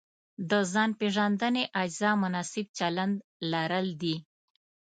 د 0.49 0.51
ځان 0.71 0.89
پېژندنې 0.99 1.63
اجزا 1.81 2.11
مناسب 2.23 2.65
چلند 2.77 3.15
لرل 3.51 3.87
دي. 4.01 4.15